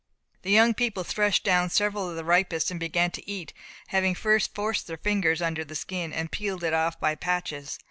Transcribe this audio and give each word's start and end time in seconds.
The 0.41 0.49
young 0.49 0.73
people 0.73 1.03
threshed 1.03 1.43
down 1.43 1.69
several 1.69 2.09
of 2.09 2.15
the 2.15 2.23
ripest, 2.25 2.71
and 2.71 2.79
began 2.79 3.11
to 3.11 3.29
eat, 3.29 3.53
having 3.89 4.15
first 4.15 4.55
forced 4.55 4.87
their 4.87 4.97
fingers 4.97 5.43
under 5.43 5.63
the 5.63 5.75
skin, 5.75 6.11
and 6.11 6.31
peeled 6.31 6.63
it 6.63 6.73
off 6.73 6.99
by 6.99 7.13
patches. 7.13 7.77